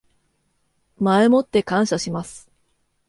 [0.97, 2.49] 前もって感謝します